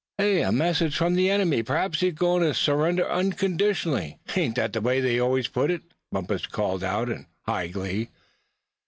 [0.17, 4.99] "A message from the enemy; p'raps he's goin' to Surrender unconditionally ain't that the way
[4.99, 8.09] they always put it?" Bumpus called out, in high glee.